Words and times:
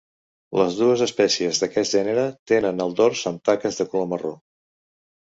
Les 0.59 0.75
dues 0.77 1.01
espècies 1.05 1.59
d'aquest 1.63 1.95
gènere 1.97 2.23
tenen 2.51 2.81
el 2.85 2.95
dors 3.01 3.21
amb 3.33 3.43
taques 3.51 3.77
de 3.83 3.87
color 3.93 4.09
marró. 4.15 4.33